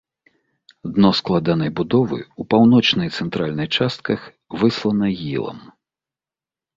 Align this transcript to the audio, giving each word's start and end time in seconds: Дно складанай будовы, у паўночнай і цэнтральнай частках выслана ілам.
Дно 0.93 1.09
складанай 1.17 1.69
будовы, 1.79 2.17
у 2.43 2.45
паўночнай 2.53 3.07
і 3.11 3.13
цэнтральнай 3.17 3.67
частках 3.81 4.23
выслана 4.63 5.07
ілам. 5.35 5.59